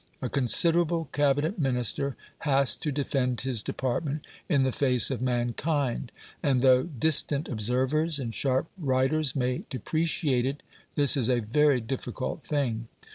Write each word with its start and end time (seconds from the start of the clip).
A 0.19 0.29
considerable 0.29 1.09
Cabinet 1.11 1.59
Minister 1.59 2.15
has 2.39 2.75
to 2.75 2.91
defend 2.91 3.41
his 3.41 3.61
department 3.61 4.25
in 4.49 4.63
the 4.63 4.71
face 4.71 5.11
of 5.11 5.21
mankind; 5.21 6.11
and 6.41 6.63
though 6.63 6.81
distant 6.81 7.47
observers 7.47 8.17
and 8.17 8.33
sharp 8.33 8.65
writers 8.79 9.35
may 9.35 9.61
depreciate 9.69 10.47
it, 10.47 10.63
this 10.95 11.15
is 11.15 11.29
a 11.29 11.41
very 11.41 11.81
difficult 11.81 12.41
thing. 12.43 12.87